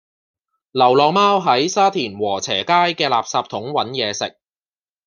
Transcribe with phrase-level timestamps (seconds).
[0.71, 4.35] 流浪貓喺沙田禾輋街嘅垃圾桶搵野食